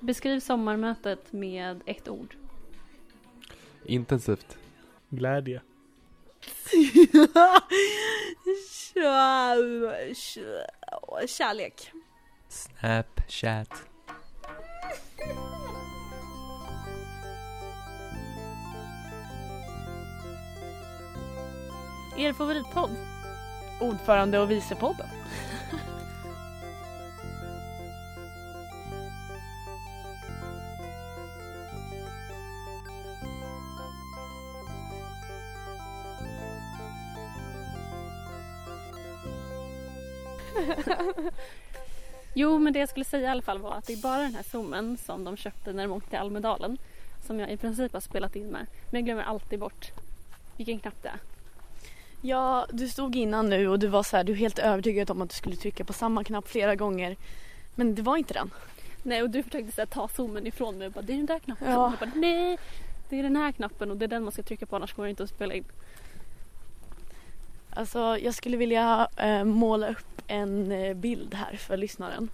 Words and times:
Beskriv 0.00 0.40
sommarmötet 0.40 1.32
med 1.32 1.82
ett 1.86 2.08
ord. 2.08 2.36
Intensivt. 3.84 4.58
Glädje. 5.08 5.60
Kärlek. 11.26 11.92
Snapchat. 12.48 13.88
Er 22.18 22.32
favoritpodd? 22.32 22.90
Ordförande 23.80 24.38
och 24.38 24.50
vicepodden. 24.50 25.06
Jo, 42.38 42.58
men 42.58 42.72
det 42.72 42.78
jag 42.78 42.88
skulle 42.88 43.04
säga 43.04 43.28
i 43.28 43.30
alla 43.30 43.42
fall 43.42 43.58
var 43.58 43.74
att 43.74 43.86
det 43.86 43.92
är 43.92 44.02
bara 44.02 44.22
den 44.22 44.34
här 44.34 44.42
zoomen 44.42 44.96
som 44.96 45.24
de 45.24 45.36
köpte 45.36 45.72
när 45.72 45.82
de 45.82 45.92
åkte 45.92 46.10
till 46.10 46.18
Almedalen 46.18 46.78
som 47.26 47.40
jag 47.40 47.50
i 47.50 47.56
princip 47.56 47.92
har 47.92 48.00
spelat 48.00 48.36
in 48.36 48.46
med. 48.46 48.66
Men 48.90 49.00
jag 49.00 49.04
glömmer 49.04 49.22
alltid 49.22 49.58
bort 49.58 49.92
vilken 50.56 50.78
knapp 50.78 51.02
det 51.02 51.08
är. 51.08 51.18
Ja, 52.20 52.66
du 52.72 52.88
stod 52.88 53.16
innan 53.16 53.50
nu 53.50 53.68
och 53.68 53.78
du 53.78 53.86
var 53.86 54.02
så 54.02 54.16
här, 54.16 54.24
du 54.24 54.32
är 54.32 54.36
helt 54.36 54.58
övertygad 54.58 55.10
om 55.10 55.22
att 55.22 55.30
du 55.30 55.36
skulle 55.36 55.56
trycka 55.56 55.84
på 55.84 55.92
samma 55.92 56.24
knapp 56.24 56.48
flera 56.48 56.74
gånger. 56.74 57.16
Men 57.74 57.94
det 57.94 58.02
var 58.02 58.16
inte 58.16 58.34
den. 58.34 58.50
Nej, 59.02 59.22
och 59.22 59.30
du 59.30 59.42
försökte 59.42 59.72
så 59.72 59.80
här, 59.80 59.86
ta 59.86 60.08
zoomen 60.08 60.46
ifrån 60.46 60.78
mig 60.78 60.86
och 60.86 60.92
bara 60.92 61.02
det 61.02 61.12
är 61.12 61.16
den 61.16 61.26
där 61.26 61.38
knappen. 61.38 61.70
Ja. 61.70 61.86
Och 61.86 61.92
jag 61.92 61.98
bara, 61.98 62.20
nej, 62.20 62.58
det 63.08 63.18
är 63.18 63.22
den 63.22 63.36
här 63.36 63.52
knappen 63.52 63.90
och 63.90 63.96
det 63.96 64.04
är 64.04 64.08
den 64.08 64.22
man 64.22 64.32
ska 64.32 64.42
trycka 64.42 64.66
på 64.66 64.76
annars 64.76 64.94
går 64.94 65.04
det 65.04 65.10
inte 65.10 65.22
att 65.22 65.30
spela 65.30 65.54
in. 65.54 65.64
Alltså, 67.76 68.18
jag 68.18 68.34
skulle 68.34 68.56
vilja 68.56 69.08
eh, 69.16 69.44
måla 69.44 69.88
upp 69.88 70.22
en 70.26 70.72
eh, 70.72 70.94
bild 70.94 71.34
här 71.34 71.56
för 71.56 71.76
lyssnaren. 71.76 72.28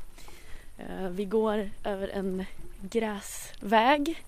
Eh, 0.78 1.08
vi 1.08 1.24
går 1.24 1.70
över 1.84 2.08
en 2.08 2.44
gräsväg 2.80 4.24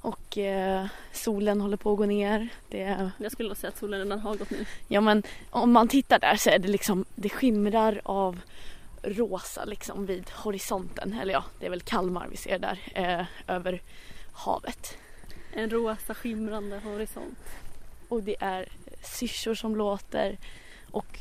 och 0.00 0.38
eh, 0.38 0.86
solen 1.12 1.60
håller 1.60 1.76
på 1.76 1.92
att 1.92 1.98
gå 1.98 2.06
ner. 2.06 2.48
Det 2.68 3.10
Jag 3.18 3.32
skulle 3.32 3.48
nog 3.48 3.56
säga 3.56 3.68
att 3.68 3.78
solen 3.78 4.00
redan 4.00 4.20
har 4.20 4.36
gått 4.36 4.50
ner. 4.50 4.68
Ja 4.88 5.00
men 5.00 5.22
om 5.50 5.72
man 5.72 5.88
tittar 5.88 6.18
där 6.18 6.36
så 6.36 6.50
är 6.50 6.58
det 6.58 6.68
liksom, 6.68 7.04
det 7.14 7.28
skimrar 7.28 8.00
av 8.04 8.40
rosa 9.02 9.64
liksom 9.64 10.06
vid 10.06 10.30
horisonten. 10.30 11.18
Eller 11.22 11.32
ja, 11.32 11.44
det 11.58 11.66
är 11.66 11.70
väl 11.70 11.80
Kalmar 11.80 12.26
vi 12.30 12.36
ser 12.36 12.58
där 12.58 12.78
eh, 12.94 13.26
över 13.56 13.82
havet. 14.32 14.98
En 15.52 15.70
rosa 15.70 16.14
skimrande 16.14 16.78
horisont. 16.84 17.38
Och 18.08 18.22
det 18.22 18.36
är 18.40 18.68
syrsor 19.04 19.54
som 19.54 19.76
låter 19.76 20.38
och 20.90 21.18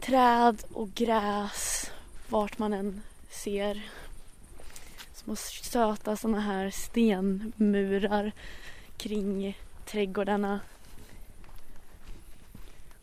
träd 0.00 0.64
och 0.72 0.94
gräs 0.94 1.90
vart 2.28 2.58
man 2.58 2.72
än 2.72 3.02
ser. 3.30 3.90
Små 5.14 5.36
söta 5.36 6.16
såna 6.16 6.40
här 6.40 6.70
stenmurar 6.70 8.32
kring 8.96 9.58
trädgårdarna. 9.86 10.60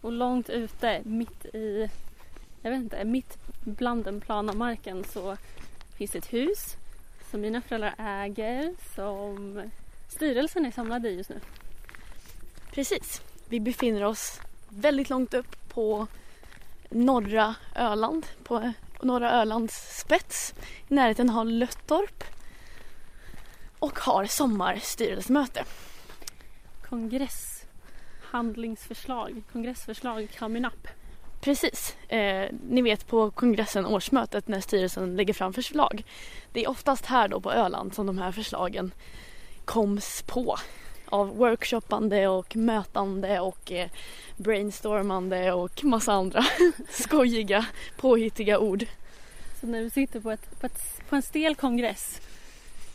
Och 0.01 0.11
långt 0.11 0.49
ute, 0.49 1.01
mitt 1.05 1.45
i, 1.45 1.89
jag 2.61 2.71
vet 2.71 2.79
inte, 2.79 3.05
mitt 3.05 3.37
bland 3.63 4.03
den 4.03 4.21
plana 4.21 4.53
marken 4.53 5.03
så 5.03 5.37
finns 5.97 6.15
ett 6.15 6.33
hus 6.33 6.75
som 7.31 7.41
mina 7.41 7.61
föräldrar 7.61 7.95
äger 7.97 8.75
som 8.95 9.61
styrelsen 10.07 10.65
är 10.65 10.71
samlad 10.71 11.05
i 11.05 11.09
just 11.09 11.29
nu. 11.29 11.39
Precis. 12.71 13.21
Vi 13.49 13.59
befinner 13.59 14.03
oss 14.03 14.41
väldigt 14.69 15.09
långt 15.09 15.33
upp 15.33 15.69
på 15.69 16.07
norra 16.89 17.55
Öland, 17.75 18.25
på 18.43 18.71
norra 19.01 19.31
Ölands 19.31 19.99
spets. 19.99 20.53
I 20.87 20.93
närheten 20.93 21.29
har 21.29 21.45
Löttorp 21.45 22.23
och 23.79 23.99
har 23.99 24.25
sommarstyrelsemöte. 24.25 25.63
Kongress, 26.89 27.65
handlingsförslag, 28.21 29.43
kongressförslag 29.51 30.29
coming 30.39 30.65
up. 30.65 30.87
Precis. 31.41 31.95
Eh, 32.07 32.49
ni 32.69 32.81
vet 32.81 33.07
på 33.07 33.31
kongressen, 33.31 33.85
årsmötet, 33.85 34.47
när 34.47 34.61
styrelsen 34.61 35.15
lägger 35.15 35.33
fram 35.33 35.53
förslag. 35.53 36.03
Det 36.53 36.63
är 36.63 36.69
oftast 36.69 37.05
här 37.05 37.27
då 37.27 37.41
på 37.41 37.51
Öland 37.51 37.93
som 37.93 38.07
de 38.07 38.17
här 38.17 38.31
förslagen 38.31 38.91
koms 39.65 40.23
på. 40.27 40.57
Av 41.15 41.37
workshoppande 41.37 42.27
och 42.27 42.55
mötande 42.55 43.39
och 43.39 43.71
eh, 43.71 43.89
brainstormande 44.37 45.51
och 45.51 45.83
massa 45.83 46.13
andra 46.13 46.45
skojiga, 46.89 47.65
påhittiga 47.97 48.59
ord. 48.59 48.85
Så 49.61 49.67
när 49.67 49.81
vi 49.81 49.89
sitter 49.89 50.19
på, 50.19 50.31
ett, 50.31 50.59
på, 50.59 50.65
ett, 50.65 51.01
på 51.09 51.15
en 51.15 51.21
stel 51.21 51.55
kongress 51.55 52.21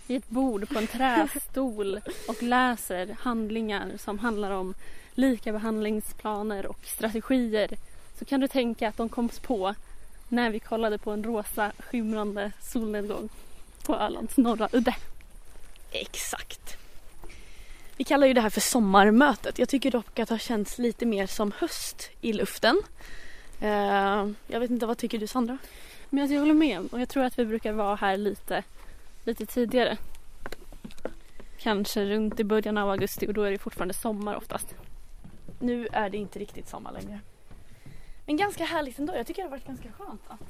i 0.07 0.17
ett 0.17 0.29
bord 0.29 0.69
på 0.69 0.79
en 0.79 0.87
trästol 0.87 2.01
och 2.29 2.43
läser 2.43 3.17
handlingar 3.21 3.93
som 3.99 4.19
handlar 4.19 4.51
om 4.51 4.75
likabehandlingsplaner 5.15 6.67
och 6.67 6.85
strategier 6.85 7.77
så 8.19 8.25
kan 8.25 8.41
du 8.41 8.49
tänka 8.49 8.89
att 8.89 8.97
de 8.97 9.09
koms 9.09 9.39
på 9.39 9.75
när 10.29 10.51
vi 10.51 10.61
kollade 10.61 10.99
på 10.99 11.11
en 11.11 11.25
rosa 11.25 11.73
skimrande 11.79 12.53
solnedgång 12.61 13.29
på 13.83 13.97
Ölands 13.97 14.37
norra 14.37 14.69
udde. 14.73 14.97
Exakt. 15.91 16.77
Vi 18.01 18.05
kallar 18.05 18.27
ju 18.27 18.35
det 18.35 18.41
här 18.41 18.51
för 18.51 18.61
sommarmötet. 18.61 19.59
Jag 19.59 19.69
tycker 19.69 19.91
dock 19.91 20.19
att 20.19 20.29
det 20.29 20.35
har 20.35 20.39
känts 20.39 20.79
lite 20.79 21.07
mer 21.07 21.27
som 21.27 21.53
höst 21.59 22.11
i 22.21 22.33
luften. 22.33 22.83
Eh, 23.61 24.29
jag 24.47 24.61
vet 24.61 24.71
inte, 24.71 24.87
vad 24.87 24.99
tycker 24.99 25.19
du 25.19 25.27
Sandra? 25.27 25.59
Men 26.11 26.23
alltså 26.23 26.35
jag 26.35 26.41
håller 26.41 26.55
med 26.55 26.89
och 26.93 27.01
jag 27.01 27.09
tror 27.09 27.25
att 27.25 27.39
vi 27.39 27.45
brukar 27.45 27.73
vara 27.73 27.95
här 27.95 28.17
lite, 28.17 28.63
lite 29.25 29.47
tidigare. 29.47 29.97
Kanske 31.59 32.05
runt 32.05 32.41
i 32.41 32.45
början 32.45 32.79
av 32.79 32.91
augusti 32.91 33.27
och 33.29 33.35
då 33.35 33.43
är 33.43 33.51
det 33.51 33.59
fortfarande 33.59 33.95
sommar 33.95 34.37
oftast. 34.37 34.75
Nu 35.59 35.89
är 35.93 36.11
det 36.11 36.19
inte 36.19 36.39
riktigt 36.39 36.69
sommar 36.69 36.93
längre. 36.93 37.21
Men 38.27 38.37
ganska 38.37 38.65
härligt 38.65 38.99
ändå. 38.99 39.17
Jag 39.17 39.27
tycker 39.27 39.43
det 39.43 39.49
har 39.49 39.51
varit 39.51 39.67
ganska 39.67 39.93
skönt 39.93 40.23
att 40.27 40.41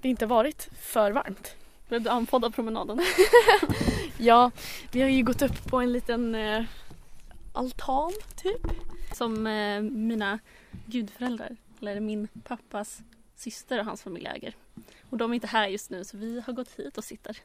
det 0.00 0.08
inte 0.08 0.26
varit 0.26 0.68
för 0.80 1.12
varmt. 1.12 1.54
Blev 1.88 2.02
du 2.02 2.10
andfådd 2.10 2.44
av 2.44 2.50
promenaden? 2.50 3.00
Ja, 4.22 4.50
vi 4.92 5.02
har 5.02 5.08
ju 5.08 5.22
gått 5.22 5.42
upp 5.42 5.64
på 5.66 5.80
en 5.80 5.92
liten 5.92 6.34
eh, 6.34 6.64
altan 7.52 8.12
typ. 8.36 8.66
Som 9.14 9.46
eh, 9.46 9.80
mina 9.80 10.38
gudföräldrar, 10.86 11.56
eller 11.80 12.00
min 12.00 12.28
pappas 12.44 13.00
syster 13.36 13.78
och 13.78 13.84
hans 13.84 14.02
familj 14.02 14.26
äger. 14.26 14.54
Och 15.10 15.18
de 15.18 15.30
är 15.30 15.34
inte 15.34 15.46
här 15.46 15.68
just 15.68 15.90
nu 15.90 16.04
så 16.04 16.16
vi 16.16 16.42
har 16.46 16.52
gått 16.52 16.68
hit 16.78 16.98
och 16.98 17.04
sitter. 17.04 17.36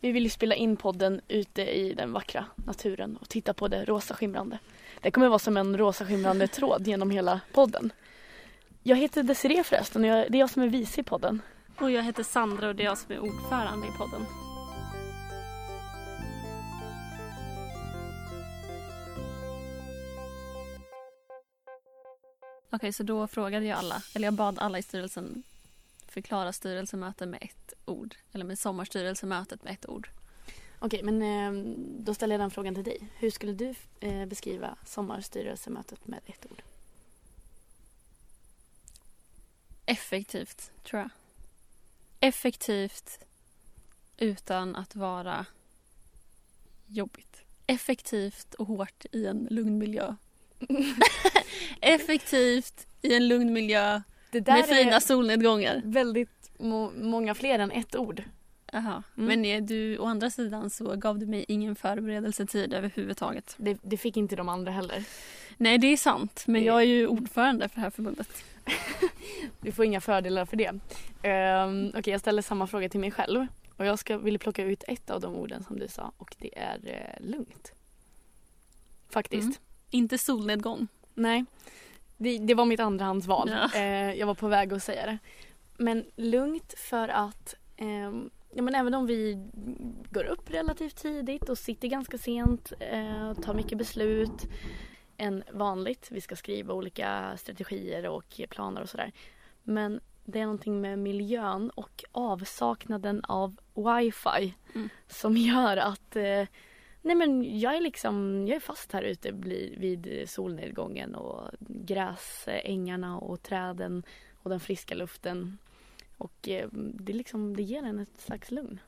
Vi 0.00 0.12
vill 0.12 0.22
ju 0.22 0.30
spela 0.30 0.54
in 0.54 0.76
podden 0.76 1.20
ute 1.28 1.62
i 1.62 1.94
den 1.94 2.12
vackra 2.12 2.44
naturen 2.54 3.16
och 3.16 3.28
titta 3.28 3.54
på 3.54 3.68
det 3.68 3.84
rosa 3.84 4.14
skimrande. 4.14 4.58
Det 5.00 5.10
kommer 5.10 5.28
vara 5.28 5.38
som 5.38 5.56
en 5.56 5.78
rosa 5.78 6.06
skimrande 6.06 6.48
tråd 6.48 6.86
genom 6.86 7.10
hela 7.10 7.40
podden. 7.52 7.92
Jag 8.82 8.96
heter 8.96 9.22
Desiree 9.22 9.64
förresten 9.64 10.04
och 10.04 10.10
jag, 10.10 10.32
det 10.32 10.38
är 10.38 10.40
jag 10.40 10.50
som 10.50 10.62
är 10.62 10.68
vice 10.68 11.00
i 11.00 11.04
podden. 11.04 11.42
Och 11.78 11.90
jag 11.90 12.02
heter 12.02 12.22
Sandra 12.22 12.68
och 12.68 12.76
det 12.76 12.82
är 12.82 12.84
jag 12.84 12.98
som 12.98 13.12
är 13.12 13.18
ordförande 13.18 13.86
i 13.86 13.90
podden. 13.98 14.49
Okej, 22.70 22.92
så 22.92 23.02
då 23.02 23.26
frågade 23.26 23.66
jag 23.66 23.78
alla, 23.78 24.02
eller 24.14 24.26
jag 24.26 24.34
bad 24.34 24.58
alla 24.58 24.78
i 24.78 24.82
styrelsen 24.82 25.42
förklara 26.06 26.52
styrelsemöte 26.52 27.26
med 27.26 27.42
ett 27.42 27.74
ord. 27.84 28.16
Eller 28.32 28.44
med 28.44 28.58
sommarstyrelsemötet 28.58 29.64
med 29.64 29.72
ett 29.72 29.88
ord. 29.88 30.08
Okej, 30.78 31.02
men 31.02 31.22
eh, 31.22 31.74
då 32.04 32.14
ställer 32.14 32.34
jag 32.34 32.40
den 32.40 32.50
frågan 32.50 32.74
till 32.74 32.84
dig. 32.84 33.08
Hur 33.18 33.30
skulle 33.30 33.52
du 33.52 33.74
eh, 34.00 34.26
beskriva 34.26 34.76
sommarstyrelsemötet 34.86 36.06
med 36.06 36.20
ett 36.26 36.46
ord? 36.50 36.62
Effektivt, 39.86 40.70
tror 40.84 41.00
jag. 41.00 41.10
Effektivt 42.20 43.18
utan 44.16 44.76
att 44.76 44.96
vara 44.96 45.46
jobbigt. 46.86 47.42
Effektivt 47.66 48.54
och 48.54 48.66
hårt 48.66 49.04
i 49.12 49.26
en 49.26 49.46
lugn 49.50 49.78
miljö. 49.78 50.16
Effektivt 51.80 52.86
i 53.02 53.14
en 53.14 53.28
lugn 53.28 53.52
miljö 53.52 54.00
Det 54.30 54.46
med 54.46 54.66
fina 54.66 55.00
solnedgångar. 55.00 55.82
väldigt 55.84 56.50
må- 56.58 56.92
många 56.96 57.34
fler 57.34 57.58
än 57.58 57.70
ett 57.70 57.96
ord. 57.96 58.22
Jaha. 58.72 59.02
Mm. 59.16 59.40
Men 59.40 59.66
du, 59.66 59.98
å 59.98 60.04
andra 60.04 60.30
sidan 60.30 60.70
så 60.70 60.96
gav 60.96 61.18
du 61.18 61.26
mig 61.26 61.44
ingen 61.48 61.76
förberedelsetid 61.76 62.74
överhuvudtaget. 62.74 63.54
Det, 63.56 63.78
det 63.82 63.96
fick 63.96 64.16
inte 64.16 64.36
de 64.36 64.48
andra 64.48 64.72
heller. 64.72 65.04
Nej, 65.56 65.78
det 65.78 65.86
är 65.86 65.96
sant. 65.96 66.44
Men 66.46 66.60
Det- 66.60 66.66
jag 66.66 66.80
är 66.80 66.86
ju 66.86 67.06
ordförande 67.06 67.68
för 67.68 67.74
det 67.76 67.80
här 67.80 67.90
förbundet. 67.90 68.44
du 69.60 69.72
får 69.72 69.84
inga 69.84 70.00
fördelar 70.00 70.44
för 70.44 70.56
det. 70.56 70.68
Um, 70.70 70.78
Okej, 71.88 71.98
okay, 72.00 72.10
jag 72.12 72.20
ställer 72.20 72.42
samma 72.42 72.66
fråga 72.66 72.88
till 72.88 73.00
mig 73.00 73.10
själv. 73.10 73.46
Och 73.76 73.86
jag 73.86 73.98
ska, 73.98 74.18
vill 74.18 74.38
plocka 74.38 74.64
ut 74.64 74.84
ett 74.88 75.10
av 75.10 75.20
de 75.20 75.34
orden 75.34 75.64
som 75.64 75.78
du 75.78 75.88
sa 75.88 76.12
och 76.16 76.34
det 76.38 76.58
är 76.58 76.78
eh, 76.84 77.26
lugnt. 77.30 77.72
Faktiskt. 79.10 79.42
Mm. 79.42 79.54
Inte 79.90 80.18
solnedgång. 80.18 80.88
Nej. 81.14 81.44
Det, 82.16 82.38
det 82.38 82.54
var 82.54 82.64
mitt 82.64 82.80
andrahandsval. 82.80 83.50
Ja. 83.50 83.78
Eh, 83.80 84.14
jag 84.14 84.26
var 84.26 84.34
på 84.34 84.48
väg 84.48 84.72
att 84.72 84.82
säga 84.82 85.06
det. 85.06 85.18
Men 85.76 86.04
lugnt 86.16 86.74
för 86.76 87.08
att 87.08 87.54
eh, 87.76 88.12
ja, 88.54 88.62
men 88.62 88.74
även 88.74 88.94
om 88.94 89.06
vi 89.06 89.48
går 90.10 90.24
upp 90.24 90.50
relativt 90.50 90.96
tidigt 90.96 91.48
och 91.48 91.58
sitter 91.58 91.88
ganska 91.88 92.18
sent, 92.18 92.72
eh, 92.80 93.34
tar 93.34 93.54
mycket 93.54 93.78
beslut 93.78 94.46
än 95.16 95.42
vanligt. 95.52 96.08
Vi 96.10 96.20
ska 96.20 96.36
skriva 96.36 96.74
olika 96.74 97.36
strategier 97.36 98.08
och 98.08 98.40
planer 98.50 98.80
och 98.80 98.88
sådär. 98.88 99.12
Men 99.62 100.00
det 100.24 100.40
är 100.40 100.44
någonting 100.44 100.80
med 100.80 100.98
miljön 100.98 101.70
och 101.70 102.04
avsaknaden 102.12 103.24
av 103.24 103.56
wifi 103.74 104.54
mm. 104.74 104.88
som 105.08 105.36
gör 105.36 105.76
att 105.76 106.16
eh, 106.16 106.44
nej 107.02 107.16
men 107.16 107.60
jag 107.60 107.76
är 107.76 107.80
liksom, 107.80 108.46
jag 108.46 108.56
är 108.56 108.60
fast 108.60 108.92
här 108.92 109.02
ute 109.02 109.32
vid 109.76 110.24
solnedgången 110.26 111.14
och 111.14 111.50
gräsängarna 111.58 113.18
och 113.18 113.42
träden 113.42 114.02
och 114.42 114.50
den 114.50 114.60
friska 114.60 114.94
luften. 114.94 115.58
Och 116.16 116.48
eh, 116.48 116.68
det, 116.72 117.12
liksom, 117.12 117.56
det 117.56 117.62
ger 117.62 117.82
en 117.82 117.98
ett 117.98 118.20
slags 118.20 118.50
lugn. 118.50 118.80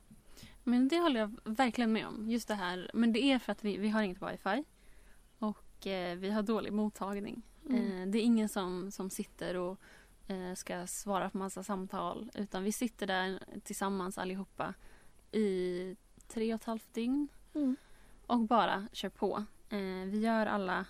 Men 0.65 0.89
det 0.89 0.99
håller 0.99 1.21
jag 1.21 1.39
verkligen 1.45 1.93
med 1.93 2.07
om. 2.07 2.31
Just 2.31 2.49
det 2.49 2.55
här. 2.55 2.91
Men 2.95 3.13
det 3.13 3.23
är 3.23 3.39
för 3.39 3.53
att 3.53 3.65
vi, 3.65 3.77
vi 3.77 3.89
har 3.89 4.03
inget 4.03 4.23
wifi. 4.23 4.65
Och 5.39 5.87
eh, 5.87 6.17
vi 6.17 6.31
har 6.31 6.43
dålig 6.43 6.73
mottagning. 6.73 7.43
Mm. 7.69 8.03
Eh, 8.03 8.09
det 8.09 8.19
är 8.19 8.23
ingen 8.23 8.49
som, 8.49 8.91
som 8.91 9.11
sitter 9.11 9.57
och 9.57 9.79
eh, 10.29 10.55
ska 10.55 10.87
svara 10.87 11.31
på 11.31 11.39
massa 11.39 11.63
samtal. 11.63 12.31
Utan 12.35 12.65
vi 12.65 12.73
sitter 12.73 13.07
där 13.07 13.41
tillsammans 13.65 14.19
allihopa 14.19 14.75
i 15.33 15.97
tre 16.29 16.55
och 16.55 16.61
ett 16.61 16.67
halvt 16.67 16.95
dygn. 16.95 17.29
Mm. 17.55 17.77
Och 18.33 18.41
bara 18.41 18.87
kör 18.93 19.09
på. 19.09 19.45
Eh, 19.69 20.07
vi 20.07 20.21
gör 20.21 20.47
alla... 20.47 20.87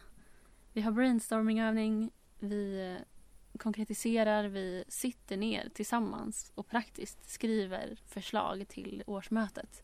Vi 0.72 0.80
har 0.80 0.92
brainstormingövning. 0.92 2.10
Vi 2.38 2.94
eh, 2.96 3.58
konkretiserar, 3.58 4.44
vi 4.44 4.84
sitter 4.88 5.36
ner 5.36 5.68
tillsammans 5.74 6.52
och 6.54 6.66
praktiskt 6.66 7.30
skriver 7.30 7.96
förslag 8.06 8.68
till 8.68 9.02
årsmötet. 9.06 9.82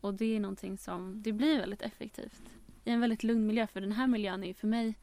Och 0.00 0.14
det 0.14 0.36
är 0.36 0.40
någonting 0.40 0.78
som, 0.78 1.22
det 1.22 1.32
blir 1.32 1.58
väldigt 1.58 1.82
effektivt 1.82 2.42
i 2.84 2.90
en 2.90 3.00
väldigt 3.00 3.22
lugn 3.22 3.46
miljö. 3.46 3.66
För 3.66 3.80
den 3.80 3.92
här 3.92 4.06
miljön 4.06 4.44
är 4.44 4.54
för 4.54 4.66
mig 4.66 4.94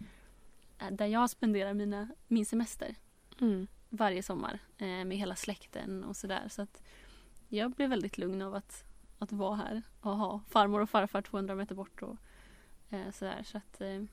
eh, 0.79 0.91
där 0.91 1.05
jag 1.07 1.29
spenderar 1.29 1.73
mina, 1.73 2.07
min 2.27 2.45
semester. 2.45 2.95
Mm. 3.41 3.67
Varje 3.89 4.23
sommar 4.23 4.59
med 4.77 5.17
hela 5.17 5.35
släkten 5.35 6.03
och 6.03 6.15
sådär. 6.15 6.47
Så 6.49 6.61
att 6.61 6.83
jag 7.47 7.71
blir 7.71 7.87
väldigt 7.87 8.17
lugn 8.17 8.41
av 8.41 8.55
att, 8.55 8.90
att 9.21 9.31
vara 9.31 9.55
här 9.55 9.81
och 10.01 10.17
ha 10.17 10.41
farmor 10.49 10.81
och 10.81 10.89
farfar 10.89 11.21
200 11.21 11.55
meter 11.55 11.75
bort 11.75 12.01
och 12.01 12.17
eh, 12.89 13.11
sådär. 13.11 13.43
Så 13.43 13.57
att, 13.57 13.81
eh, 13.81 14.03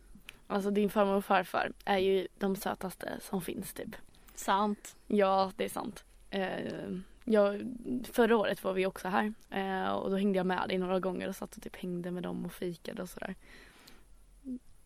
Alltså 0.50 0.70
din 0.70 0.90
farmor 0.90 1.14
och 1.14 1.25
farfar 1.25 1.72
är 1.84 1.99
ju 1.99 2.28
de 2.38 2.56
sötaste 2.56 3.19
som 3.20 3.40
finns 3.40 3.72
typ. 3.72 3.96
Sant. 4.34 4.96
Ja, 5.06 5.52
det 5.56 5.64
är 5.64 5.69
sant. 5.69 6.05
Eh, 6.31 6.90
jag, 7.25 7.75
förra 8.12 8.37
året 8.37 8.64
var 8.64 8.72
vi 8.72 8.87
också 8.87 9.08
här 9.08 9.32
eh, 9.50 9.90
och 9.90 10.10
då 10.10 10.16
hängde 10.16 10.37
jag 10.37 10.46
med 10.46 10.69
dig 10.69 10.78
några 10.78 11.00
gånger 11.00 11.28
och 11.28 11.37
satt 11.37 11.56
och 11.56 11.62
typ 11.62 11.76
hängde 11.76 12.10
med 12.10 12.22
dem 12.22 12.44
och 12.44 12.52
fikade 12.52 13.02
och 13.02 13.08
sådär. 13.08 13.34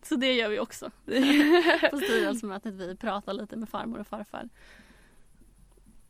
Så 0.01 0.15
det 0.15 0.33
gör 0.33 0.49
vi 0.49 0.59
också. 0.59 0.91
På 1.91 1.97
styrelsemötet 1.97 2.73
vi 2.73 2.95
pratar 2.95 3.33
lite 3.33 3.55
med 3.55 3.69
farmor 3.69 3.99
och 3.99 4.07
farfar. 4.07 4.49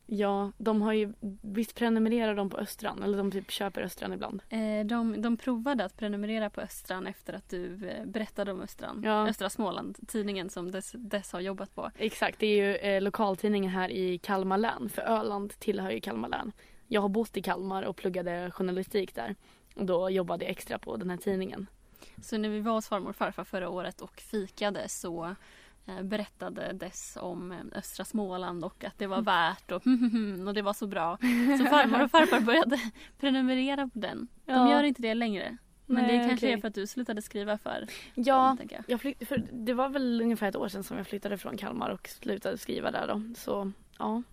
Ja, 0.05 0.51
de 0.57 0.81
har 0.81 0.93
ju, 0.93 1.13
visst 1.41 1.75
prenumererar 1.75 2.35
de 2.35 2.49
på 2.49 2.57
Östran? 2.57 3.03
Eller 3.03 3.17
de 3.17 3.31
typ 3.31 3.51
köper 3.51 3.81
Östran 3.81 4.13
ibland? 4.13 4.41
Eh, 4.49 4.85
de, 4.85 5.21
de 5.21 5.37
provade 5.37 5.85
att 5.85 5.97
prenumerera 5.97 6.49
på 6.49 6.61
Östran 6.61 7.07
efter 7.07 7.33
att 7.33 7.49
du 7.49 7.87
eh, 7.87 8.05
berättade 8.05 8.51
om 8.51 8.61
Östran. 8.61 9.01
Ja. 9.05 9.27
Östra 9.27 9.49
Småland, 9.49 10.07
tidningen 10.07 10.49
som 10.49 10.71
dess, 10.71 10.95
dess 10.97 11.31
har 11.31 11.39
jobbat 11.39 11.75
på. 11.75 11.91
Exakt, 11.97 12.39
det 12.39 12.47
är 12.47 12.65
ju 12.65 12.75
eh, 12.75 13.01
lokaltidningen 13.01 13.71
här 13.71 13.89
i 13.89 14.17
Kalmar 14.17 14.57
län. 14.57 14.89
För 14.89 15.01
Öland 15.01 15.59
tillhör 15.59 15.91
ju 15.91 15.99
Kalmar 15.99 16.29
län. 16.29 16.51
Jag 16.87 17.01
har 17.01 17.09
bott 17.09 17.37
i 17.37 17.41
Kalmar 17.41 17.83
och 17.83 17.95
pluggade 17.95 18.51
journalistik 18.51 19.15
där. 19.15 19.35
Och 19.75 19.85
då 19.85 20.09
jobbade 20.09 20.45
jag 20.45 20.51
extra 20.51 20.79
på 20.79 20.97
den 20.97 21.09
här 21.09 21.17
tidningen. 21.17 21.67
Så 22.21 22.37
när 22.37 22.49
vi 22.49 22.59
var 22.59 22.73
hos 22.73 22.87
farmor 22.87 23.09
och 23.09 23.15
farfar 23.15 23.43
förra 23.43 23.69
året 23.69 24.01
och 24.01 24.21
fikade 24.21 24.89
så 24.89 25.35
berättade 26.03 26.73
dess 26.73 27.17
om 27.21 27.51
eh, 27.51 27.57
östra 27.71 28.05
Småland 28.05 28.65
och 28.65 28.83
att 28.83 28.97
det 28.97 29.07
var 29.07 29.21
värt 29.21 29.71
och, 29.71 29.83
och 30.47 30.53
det 30.53 30.61
var 30.61 30.73
så 30.73 30.87
bra. 30.87 31.17
Så 31.57 31.65
farmor 31.65 32.03
och 32.03 32.11
farfar 32.11 32.39
började 32.39 32.79
prenumerera 33.19 33.87
på 33.87 33.99
den. 33.99 34.27
De 34.45 34.53
ja. 34.53 34.71
gör 34.71 34.83
inte 34.83 35.01
det 35.01 35.13
längre. 35.13 35.57
Men 35.85 36.03
Nej, 36.03 36.17
det 36.17 36.27
kanske 36.27 36.45
okay. 36.45 36.57
är 36.57 36.61
för 36.61 36.67
att 36.67 36.75
du 36.75 36.87
slutade 36.87 37.21
skriva 37.21 37.57
för 37.57 37.87
Ja, 38.15 38.55
dem, 38.59 38.67
jag. 38.71 38.83
jag 38.87 39.01
flytt, 39.01 39.27
för 39.27 39.43
det 39.51 39.73
var 39.73 39.89
väl 39.89 40.21
ungefär 40.21 40.49
ett 40.49 40.55
år 40.55 40.67
sedan 40.67 40.83
som 40.83 40.97
jag 40.97 41.07
flyttade 41.07 41.37
från 41.37 41.57
Kalmar 41.57 41.89
och 41.89 42.07
slutade 42.07 42.57
skriva 42.57 42.91
där 42.91 43.07
då. 43.07 43.21
Så 43.35 43.71
ja. 43.97 44.23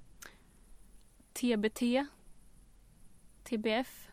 TBT? 1.32 1.82
TBF? 3.44 4.08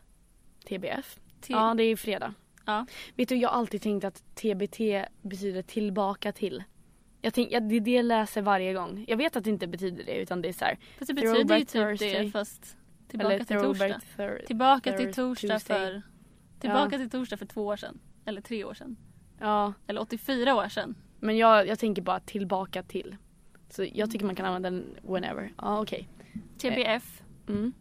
TBF? 0.68 1.18
T 1.40 1.52
ja, 1.52 1.74
det 1.74 1.82
är 1.82 1.96
fredag. 1.96 2.34
Ja. 2.64 2.86
Vet 3.14 3.28
du, 3.28 3.36
jag 3.36 3.48
har 3.48 3.56
alltid 3.56 3.82
tänkt 3.82 4.04
att 4.04 4.22
TBT 4.34 4.80
betyder 5.22 5.62
tillbaka 5.62 6.32
till. 6.32 6.64
Jag 7.28 7.34
tänk, 7.34 7.52
ja, 7.52 7.60
det 7.60 7.76
är 7.76 7.80
det 7.80 7.90
jag 7.90 8.04
läser 8.04 8.42
varje 8.42 8.74
gång. 8.74 9.04
Jag 9.08 9.16
vet 9.16 9.36
att 9.36 9.44
det 9.44 9.50
inte 9.50 9.66
betyder 9.66 10.04
det 10.04 10.16
utan 10.16 10.42
det 10.42 10.48
är 10.48 10.52
såhär. 10.52 10.78
Fast 10.98 11.08
det 11.08 11.14
betyder 11.14 11.58
ju 11.58 11.64
typ 11.64 11.98
det 11.98 12.30
fast 12.30 12.76
tillbaka 13.08 13.44
till 13.44 13.56
torsdag. 13.56 14.00
Thir 14.16 14.44
tillbaka 14.46 14.92
till 14.92 15.14
torsdag 15.14 15.58
för 15.58 16.02
Tillbaka 16.60 16.96
ja. 16.96 16.98
till 16.98 17.10
torsdag 17.10 17.36
för 17.36 17.46
två 17.46 17.66
år 17.66 17.76
sedan. 17.76 18.00
Eller 18.24 18.40
tre 18.40 18.64
år 18.64 18.74
sedan. 18.74 18.96
Ja. 19.38 19.72
Eller 19.86 20.00
84 20.00 20.54
år 20.54 20.68
sedan. 20.68 20.94
Men 21.20 21.36
jag, 21.36 21.66
jag 21.66 21.78
tänker 21.78 22.02
bara 22.02 22.20
tillbaka 22.20 22.82
till. 22.82 23.16
Så 23.70 23.86
jag 23.92 24.10
tycker 24.10 24.26
man 24.26 24.34
kan 24.34 24.46
använda 24.46 24.70
den 24.70 24.84
whenever. 25.02 25.52
Ja 25.58 25.80
okej. 25.80 26.08
Okay. 26.56 26.70
TBF. 26.70 27.22
Mm. 27.48 27.72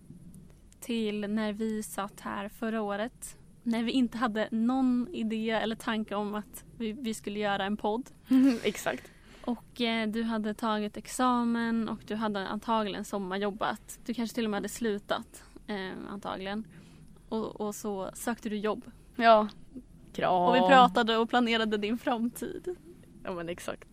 Till 0.79 1.29
när 1.29 1.53
vi 1.53 1.83
satt 1.83 2.19
här 2.19 2.49
förra 2.49 2.81
året. 2.81 3.37
När 3.63 3.83
vi 3.83 3.91
inte 3.91 4.17
hade 4.17 4.47
någon 4.51 5.07
idé 5.11 5.51
eller 5.51 5.75
tanke 5.75 6.15
om 6.15 6.35
att 6.35 6.65
vi, 6.77 6.91
vi 6.91 7.13
skulle 7.13 7.39
göra 7.39 7.65
en 7.65 7.77
podd. 7.77 8.09
Exakt. 8.63 9.11
Och 9.47 9.81
eh, 9.81 10.07
du 10.07 10.23
hade 10.23 10.53
tagit 10.53 10.97
examen 10.97 11.89
och 11.89 11.99
du 12.05 12.15
hade 12.15 12.47
antagligen 12.47 13.05
sommarjobbat. 13.05 13.99
Du 14.05 14.13
kanske 14.13 14.35
till 14.35 14.43
och 14.43 14.49
med 14.49 14.57
hade 14.57 14.69
slutat 14.69 15.43
eh, 15.67 15.91
antagligen. 16.09 16.67
Och, 17.29 17.61
och, 17.61 17.75
så 17.75 18.11
sökte 18.13 18.49
du 18.49 18.57
jobb. 18.57 18.91
Ja. 19.15 19.47
Kram. 20.13 20.41
Och 20.41 20.55
vi 20.55 20.59
pratade 20.59 21.17
och 21.17 21.29
planerade 21.29 21.77
din 21.77 21.97
framtid. 21.97 22.75
Ja 23.23 23.33
men 23.33 23.49
exakt. 23.49 23.87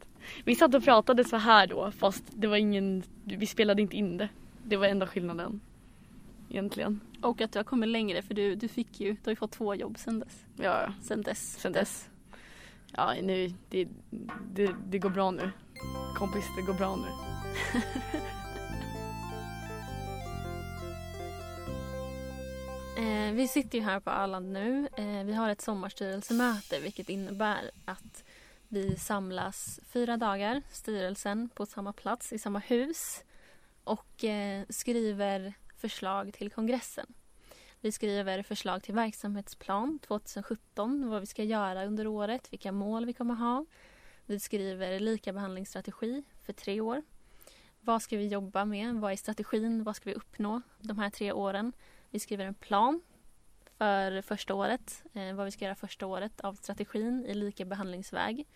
Vi 0.45 0.55
satt 0.55 0.75
och 0.75 0.85
pratade 0.85 1.25
så 1.25 1.37
här 1.37 1.67
då 1.67 1.91
fast 1.91 2.25
det 2.31 2.47
var 2.47 2.57
ingen, 2.57 3.03
vi 3.25 3.47
spelade 3.47 3.83
inte 3.83 3.97
in 3.97 4.17
det. 4.17 4.29
Det 4.63 4.77
var 4.77 4.87
enda 4.87 5.07
skillnaden. 5.07 5.61
Egentligen. 6.51 7.01
Och 7.23 7.41
att 7.41 7.53
du 7.53 7.59
har 7.59 7.65
kommit 7.65 7.89
längre 7.89 8.23
för 8.23 8.35
du, 8.35 8.55
du 8.55 8.69
fick 8.69 9.01
ju, 9.01 9.13
du 9.13 9.21
har 9.25 9.33
ju 9.33 9.37
fått 9.37 9.53
två 9.53 9.75
jobb 9.75 9.99
sen 9.99 10.21
dess. 10.21 10.45
Ja. 10.57 10.93
Sen 11.03 11.23
dess. 11.23 11.59
Sen 11.61 11.73
dess. 11.73 12.09
Ja, 12.97 13.15
nu, 13.23 13.53
det, 13.69 13.89
det, 14.53 14.75
det 14.87 14.99
går 14.99 15.11
bra 15.11 15.31
nu. 15.31 15.51
Kompis, 16.17 16.45
det 16.57 16.63
går 16.63 16.75
bra 16.75 16.97
nu. 16.97 17.09
eh, 23.29 23.33
vi 23.33 23.49
sitter 23.49 23.79
ju 23.79 23.85
här 23.85 24.01
på 24.01 24.11
Öland 24.11 24.53
nu. 24.53 24.89
Eh, 24.97 25.25
vi 25.25 25.35
har 25.35 25.51
ett 25.51 25.61
sommarstyrelsemöte 25.61 26.81
vilket 26.81 27.09
innebär 27.09 27.71
att 27.85 28.25
vi 28.69 28.97
samlas 28.97 29.81
fyra 29.89 30.17
dagar, 30.17 30.63
styrelsen, 30.71 31.49
på 31.55 31.67
samma 31.67 31.93
plats 31.93 32.33
i 32.33 32.39
samma 32.39 32.59
hus 32.59 33.25
och 33.85 34.25
eh, 34.25 34.65
skriver 34.69 35.55
förslag 35.77 36.33
till 36.33 36.51
kongressen. 36.51 37.07
Vi 37.85 37.93
skriver 37.93 38.43
förslag 38.43 38.83
till 38.83 38.95
verksamhetsplan 38.95 39.99
2017, 39.99 41.09
vad 41.09 41.21
vi 41.21 41.27
ska 41.27 41.45
göra 41.45 41.85
under 41.85 42.07
året, 42.07 42.53
vilka 42.53 42.73
mål 42.73 43.07
vi 43.07 43.13
kommer 43.13 43.35
ha. 43.35 43.67
Vi 44.27 44.41
skriver 44.41 45.01
likabehandlingsstrategi 45.01 46.25
för 46.43 46.53
tre 46.53 46.81
år. 46.81 47.03
Vad 47.81 48.03
ska 48.03 48.17
vi 48.17 48.27
jobba 48.27 48.65
med? 48.65 48.95
Vad 48.95 49.13
är 49.13 49.17
strategin? 49.17 49.85
Vad 49.85 49.97
ska 49.97 50.11
vi 50.11 50.17
uppnå 50.17 50.63
de 50.81 50.99
här 50.99 51.11
tre 51.11 51.33
åren? 51.33 51.73
Vi 52.11 52.19
skriver 52.19 52.45
en 52.45 52.55
plan 52.55 53.01
för 53.79 54.23
första 54.23 54.55
året, 54.55 55.03
eh, 55.13 55.35
vad 55.35 55.45
vi 55.45 55.51
ska 55.51 55.65
göra 55.65 55.75
första 55.75 56.07
året 56.07 56.41
av 56.41 56.55
strategin 56.55 57.25
i 57.25 57.35
likabehandlingsväg. 57.35 58.47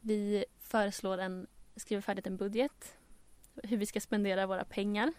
Vi 0.00 0.44
föreslår 0.58 1.18
en, 1.18 1.46
skriver 1.76 2.02
färdigt 2.02 2.26
en 2.26 2.36
budget, 2.36 2.98
hur 3.62 3.76
vi 3.76 3.86
ska 3.86 4.00
spendera 4.00 4.46
våra 4.46 4.64
pengar 4.64 5.12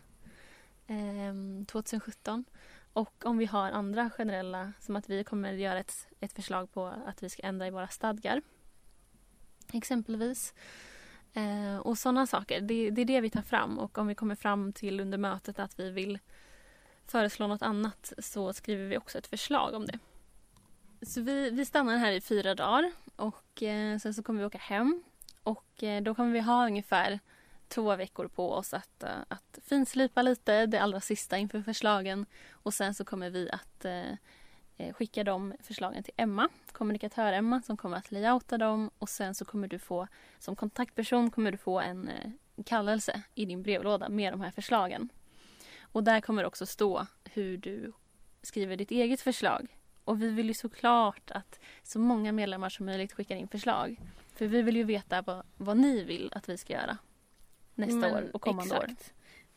eh, 0.88 1.66
2017. 1.68 2.46
Och 2.94 3.26
om 3.26 3.38
vi 3.38 3.46
har 3.46 3.72
andra 3.72 4.10
generella, 4.10 4.74
som 4.80 4.96
att 4.96 5.10
vi 5.10 5.24
kommer 5.24 5.54
göra 5.54 5.80
ett, 5.80 6.08
ett 6.20 6.34
förslag 6.34 6.72
på 6.72 6.86
att 6.86 7.24
vi 7.24 7.30
ska 7.30 7.44
ändra 7.44 7.68
i 7.68 7.70
våra 7.70 7.88
stadgar. 7.88 8.42
Exempelvis. 9.74 10.54
Eh, 11.34 11.78
och 11.78 11.98
sådana 11.98 12.28
saker. 12.28 12.62
Det, 12.62 12.90
det 12.90 13.02
är 13.02 13.06
det 13.06 13.22
vi 13.22 13.30
tar 13.30 13.42
fram 13.42 13.80
och 13.80 13.98
om 13.98 14.08
vi 14.08 14.16
kommer 14.16 14.36
fram 14.36 14.74
till 14.74 15.00
under 15.00 15.18
mötet 15.18 15.60
att 15.60 15.80
vi 15.80 15.90
vill 15.90 16.20
föreslå 17.08 17.48
något 17.48 17.62
annat 17.62 18.14
så 18.18 18.54
skriver 18.54 18.86
vi 18.86 18.98
också 18.98 19.18
ett 19.18 19.28
förslag 19.28 19.74
om 19.74 19.86
det. 19.86 20.00
Så 21.02 21.22
vi, 21.22 21.50
vi 21.50 21.66
stannar 21.66 21.98
här 21.98 22.12
i 22.12 22.22
fyra 22.22 22.56
dagar 22.56 22.92
och 23.16 23.64
eh, 23.64 23.98
sen 23.98 24.14
så 24.14 24.24
kommer 24.24 24.40
vi 24.40 24.46
åka 24.46 24.58
hem 24.58 25.04
och 25.44 25.84
eh, 25.84 26.02
då 26.02 26.16
kommer 26.16 26.32
vi 26.32 26.40
ha 26.40 26.66
ungefär 26.66 27.20
två 27.72 27.96
veckor 27.96 28.28
på 28.28 28.52
oss 28.52 28.74
att, 28.74 29.04
eh, 29.04 29.10
att 29.28 29.60
finslipa 29.66 30.22
lite 30.22 30.66
det 30.66 30.82
allra 30.82 31.02
sista 31.02 31.38
inför 31.38 31.62
förslagen 31.62 32.26
och 32.52 32.74
sen 32.74 32.94
så 32.94 33.06
kommer 33.06 33.30
vi 33.30 33.50
att 33.52 33.86
eh, 33.86 34.12
eh, 34.78 34.94
skicka 34.94 35.24
de 35.24 35.54
förslagen 35.64 36.04
till 36.04 36.14
Emma, 36.18 36.50
kommunikatör-Emma 36.72 37.62
som 37.62 37.78
kommer 37.78 37.98
att 37.98 38.12
layouta 38.12 38.58
dem 38.58 38.90
och 38.98 39.10
sen 39.10 39.36
så 39.36 39.46
kommer 39.46 39.68
du 39.68 39.80
få 39.80 40.08
som 40.40 40.56
kontaktperson 40.56 41.32
kommer 41.32 41.52
du 41.52 41.58
få 41.58 41.80
en 41.80 42.08
eh, 42.08 42.32
kallelse 42.66 43.24
i 43.36 43.46
din 43.46 43.64
brevlåda 43.64 44.10
med 44.10 44.34
de 44.34 44.42
här 44.42 44.52
förslagen. 44.52 45.10
Och 45.82 46.04
där 46.04 46.22
kommer 46.22 46.44
det 46.44 46.48
också 46.48 46.66
stå 46.66 47.08
hur 47.24 47.58
du 47.58 47.94
skriver 48.42 48.78
ditt 48.78 48.92
eget 48.92 49.22
förslag. 49.22 49.78
Och 50.04 50.22
vi 50.22 50.30
vill 50.30 50.48
ju 50.48 50.54
såklart 50.54 51.32
att 51.32 51.60
så 51.84 52.00
många 52.00 52.32
medlemmar 52.32 52.70
som 52.70 52.86
möjligt 52.86 53.14
skickar 53.14 53.36
in 53.36 53.48
förslag. 53.48 54.00
För 54.36 54.48
vi 54.48 54.62
vill 54.62 54.76
ju 54.76 54.84
veta 54.84 55.22
vad, 55.22 55.46
vad 55.58 55.78
ni 55.78 56.04
vill 56.04 56.32
att 56.36 56.50
vi 56.50 56.58
ska 56.58 56.74
göra 56.74 56.98
nästa 57.76 58.00
Men 58.00 58.14
år 58.14 58.30
och 58.34 58.42
kommande 58.42 58.78
år. 58.78 58.84
exakt. 58.84 59.14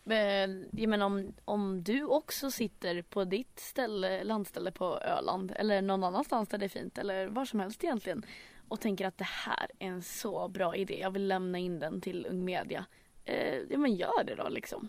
Men, 0.06 0.68
jag 0.73 0.88
menar 0.88 1.06
om, 1.06 1.35
om 1.44 1.83
du 1.85 2.04
också 2.04 2.50
sitter 2.50 3.02
på 3.02 3.25
ditt 3.25 3.59
ställe, 3.59 4.25
landställe 4.25 4.71
på 4.71 4.99
Öland 4.99 5.52
eller 5.56 5.83
någon 5.83 6.04
annanstans 6.04 6.49
där 6.49 6.59
det 6.59 6.64
är 6.64 6.68
fint 6.68 6.99
eller 6.99 7.26
var 7.26 7.44
som 7.44 7.61
helst 7.61 7.85
egentligen 7.85 8.26
och 8.68 8.80
tänker 8.80 9.06
att 9.06 9.18
det 9.18 9.28
här 9.28 9.71
är 9.78 9.88
en 9.88 10.02
så 10.02 10.49
bra 10.49 10.76
idé, 10.76 10.99
jag 11.00 11.11
vill 11.11 11.28
lämna 11.28 11.59
in 11.59 11.78
den 11.78 12.00
till 12.00 12.26
Ung 12.30 12.44
Media. 12.44 12.85
Eh, 13.25 13.56
ja 13.71 13.78
men 13.78 13.94
gör 13.94 14.25
det 14.25 14.35
då 14.35 14.49
liksom. 14.49 14.88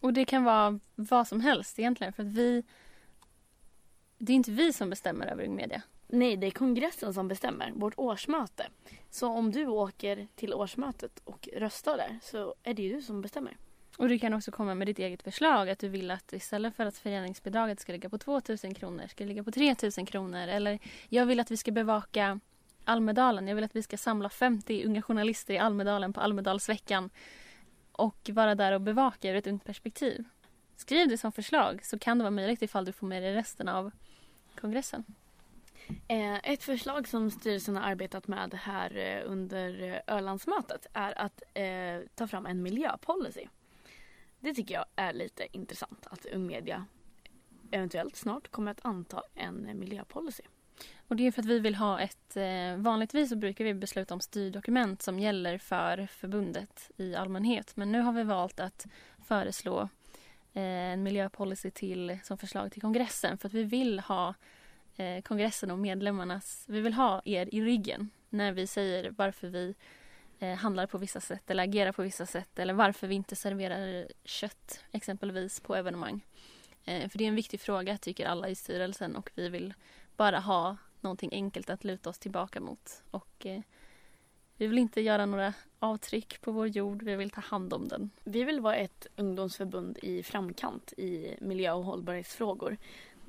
Och 0.00 0.12
det 0.12 0.24
kan 0.24 0.44
vara 0.44 0.80
vad 0.94 1.28
som 1.28 1.40
helst 1.40 1.78
egentligen 1.78 2.12
för 2.12 2.22
att 2.22 2.28
vi 2.28 2.64
det 4.18 4.32
är 4.32 4.36
inte 4.36 4.50
vi 4.50 4.72
som 4.72 4.90
bestämmer 4.90 5.26
över 5.26 5.44
Ung 5.44 5.56
Media. 5.56 5.82
Nej, 6.08 6.36
det 6.36 6.46
är 6.46 6.50
kongressen 6.50 7.14
som 7.14 7.28
bestämmer, 7.28 7.72
vårt 7.74 7.94
årsmöte. 7.96 8.66
Så 9.10 9.28
om 9.28 9.52
du 9.52 9.66
åker 9.66 10.28
till 10.34 10.54
årsmötet 10.54 11.20
och 11.24 11.48
röstar 11.52 11.96
där 11.96 12.18
så 12.22 12.54
är 12.62 12.74
det 12.74 12.82
ju 12.82 12.94
du 12.94 13.02
som 13.02 13.22
bestämmer. 13.22 13.56
Och 13.96 14.08
du 14.08 14.18
kan 14.18 14.34
också 14.34 14.50
komma 14.50 14.74
med 14.74 14.86
ditt 14.86 14.98
eget 14.98 15.22
förslag 15.22 15.70
att 15.70 15.78
du 15.78 15.88
vill 15.88 16.10
att 16.10 16.32
istället 16.32 16.76
för 16.76 16.86
att 16.86 16.98
föreningsbidraget 16.98 17.80
ska 17.80 17.92
ligga 17.92 18.08
på 18.08 18.18
2000 18.18 18.74
kronor 18.74 19.06
ska 19.08 19.24
det 19.24 19.28
ligga 19.28 19.44
på 19.44 19.50
3000 19.50 20.06
kronor 20.06 20.48
eller 20.48 20.78
jag 21.08 21.26
vill 21.26 21.40
att 21.40 21.50
vi 21.50 21.56
ska 21.56 21.72
bevaka 21.72 22.40
Almedalen. 22.84 23.48
Jag 23.48 23.54
vill 23.54 23.64
att 23.64 23.76
vi 23.76 23.82
ska 23.82 23.96
samla 23.96 24.28
50 24.28 24.84
unga 24.86 25.02
journalister 25.02 25.54
i 25.54 25.58
Almedalen 25.58 26.12
på 26.12 26.20
Almedalsveckan 26.20 27.10
och 27.92 28.30
vara 28.32 28.54
där 28.54 28.72
och 28.72 28.80
bevaka 28.80 29.30
ur 29.30 29.36
ett 29.36 29.46
ungt 29.46 29.64
perspektiv. 29.64 30.24
Skriv 30.76 31.08
det 31.08 31.18
som 31.18 31.32
förslag 31.32 31.84
så 31.84 31.98
kan 31.98 32.18
det 32.18 32.24
vara 32.24 32.30
möjligt 32.30 32.62
ifall 32.62 32.84
du 32.84 32.92
får 32.92 33.06
med 33.06 33.22
dig 33.22 33.34
resten 33.34 33.68
av 33.68 33.90
kongressen. 34.60 35.04
Eh, 36.08 36.50
ett 36.52 36.62
förslag 36.62 37.08
som 37.08 37.30
styrelsen 37.30 37.76
har 37.76 37.82
arbetat 37.82 38.28
med 38.28 38.54
här 38.54 38.96
eh, 38.96 39.30
under 39.30 39.82
eh, 39.82 40.16
Ölandsmötet 40.16 40.86
är 40.92 41.18
att 41.18 41.42
ta 42.14 42.26
fram 42.26 42.46
en 42.46 42.62
miljöpolicy. 42.62 43.46
Det 44.40 44.54
tycker 44.54 44.74
jag 44.74 44.84
är 44.96 45.12
lite 45.12 45.46
intressant 45.52 46.06
att 46.10 46.26
Ung 46.26 46.46
Media 46.46 46.86
eventuellt 47.70 48.16
snart 48.16 48.50
kommer 48.50 48.70
att 48.70 48.84
anta 48.84 49.22
en 49.34 49.78
miljöpolicy. 49.78 50.42
Och 51.08 51.16
det 51.16 51.26
är 51.26 51.32
för 51.32 51.42
att 51.42 51.48
vi 51.48 51.58
vill 51.58 51.74
ha 51.74 52.00
ett... 52.00 52.36
Vanligtvis 52.76 53.28
så 53.28 53.36
brukar 53.36 53.64
vi 53.64 53.74
besluta 53.74 54.14
om 54.14 54.20
styrdokument 54.20 55.02
som 55.02 55.18
gäller 55.18 55.58
för 55.58 56.06
förbundet 56.06 56.90
i 56.96 57.14
allmänhet. 57.14 57.76
Men 57.76 57.92
nu 57.92 58.00
har 58.00 58.12
vi 58.12 58.22
valt 58.22 58.60
att 58.60 58.86
föreslå 59.24 59.88
en 60.52 61.02
miljöpolicy 61.02 61.70
till, 61.70 62.18
som 62.22 62.38
förslag 62.38 62.72
till 62.72 62.82
kongressen 62.82 63.38
för 63.38 63.48
att 63.48 63.54
vi 63.54 63.64
vill 63.64 64.00
ha 64.00 64.34
eh, 64.98 65.22
kongressen 65.22 65.70
och 65.70 65.78
medlemmarnas... 65.78 66.64
Vi 66.68 66.80
vill 66.80 66.94
ha 66.94 67.22
er 67.24 67.48
i 67.54 67.60
ryggen 67.60 68.10
när 68.28 68.52
vi 68.52 68.66
säger 68.66 69.10
varför 69.10 69.48
vi 69.48 69.74
eh, 70.38 70.54
handlar 70.54 70.86
på 70.86 70.98
vissa 70.98 71.20
sätt 71.20 71.50
eller 71.50 71.62
agerar 71.62 71.92
på 71.92 72.02
vissa 72.02 72.26
sätt 72.26 72.58
eller 72.58 72.74
varför 72.74 73.06
vi 73.06 73.14
inte 73.14 73.36
serverar 73.36 74.08
kött 74.24 74.84
exempelvis 74.92 75.60
på 75.60 75.76
evenemang. 75.76 76.24
Eh, 76.84 77.08
för 77.08 77.18
det 77.18 77.24
är 77.24 77.28
en 77.28 77.34
viktig 77.34 77.60
fråga 77.60 77.98
tycker 77.98 78.26
alla 78.26 78.48
i 78.48 78.54
styrelsen 78.54 79.16
och 79.16 79.30
vi 79.34 79.48
vill 79.48 79.74
bara 80.16 80.38
ha 80.38 80.76
någonting 81.00 81.30
enkelt 81.32 81.70
att 81.70 81.84
luta 81.84 82.10
oss 82.10 82.18
tillbaka 82.18 82.60
mot. 82.60 83.02
Och 83.10 83.46
eh, 83.46 83.60
vi 84.56 84.66
vill 84.66 84.78
inte 84.78 85.00
göra 85.00 85.26
några 85.26 85.54
avtryck 85.78 86.40
på 86.40 86.52
vår 86.52 86.66
jord, 86.66 87.02
vi 87.02 87.16
vill 87.16 87.30
ta 87.30 87.40
hand 87.40 87.72
om 87.72 87.88
den. 87.88 88.10
Vi 88.24 88.44
vill 88.44 88.60
vara 88.60 88.76
ett 88.76 89.06
ungdomsförbund 89.16 89.98
i 90.02 90.22
framkant 90.22 90.92
i 90.96 91.36
miljö 91.40 91.72
och 91.72 91.84
hållbarhetsfrågor. 91.84 92.76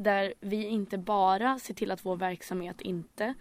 Där 0.02 0.34
vi 0.40 0.66
inte 0.66 0.98
bara 0.98 1.60
ser 1.60 1.74
till 1.74 1.92
att 1.92 2.06
vår 2.06 2.16
verksamhet 2.16 2.82
inte 2.82 3.34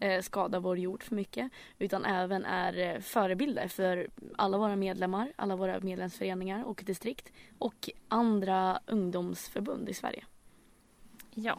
eh, 0.00 0.22
skadar 0.22 0.60
vår 0.60 0.78
jord 0.78 1.02
för 1.02 1.14
mycket 1.14 1.50
utan 1.78 2.04
även 2.04 2.44
är 2.44 2.78
eh, 2.78 3.00
förebilder 3.00 3.68
för 3.68 4.08
alla 4.36 4.58
våra 4.58 4.76
medlemmar, 4.76 5.32
alla 5.36 5.56
våra 5.56 5.80
medlemsföreningar 5.80 6.64
och 6.64 6.82
distrikt 6.86 7.32
och 7.58 7.90
andra 8.08 8.80
ungdomsförbund 8.86 9.88
i 9.88 9.94
Sverige. 9.94 10.24
Ja. 11.34 11.58